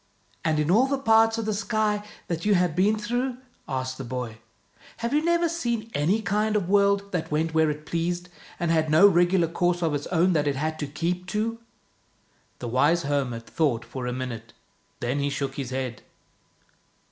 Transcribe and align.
"And 0.43 0.57
in 0.59 0.71
all 0.71 0.87
the 0.87 0.97
parts 0.97 1.37
of 1.37 1.45
the 1.45 1.53
sky 1.53 2.03
that 2.25 2.43
you 2.43 2.55
have 2.55 2.75
been 2.75 2.97
through," 2.97 3.37
asked 3.69 3.99
the 3.99 4.03
boy, 4.03 4.39
"have 4.97 5.13
you 5.13 5.23
never 5.23 5.47
seen 5.47 5.91
any 5.93 6.23
kind 6.23 6.55
of 6.55 6.67
world 6.67 7.11
that 7.11 7.29
went 7.29 7.53
where 7.53 7.69
it 7.69 7.85
pleased, 7.85 8.27
and 8.59 8.71
had 8.71 8.89
no 8.89 9.07
regular 9.07 9.47
course 9.47 9.83
of 9.83 9.93
its 9.93 10.07
own 10.07 10.33
that 10.33 10.47
it 10.47 10.55
had 10.55 10.79
to 10.79 10.87
keep 10.87 11.27
to?" 11.27 11.59
The 12.57 12.67
wise 12.67 13.03
hermit 13.03 13.45
thought 13.47 13.85
for 13.85 14.07
a 14.07 14.11
minute, 14.11 14.53
then 15.01 15.19
he 15.19 15.29
shook 15.29 15.53
his 15.53 15.69
head. 15.69 16.01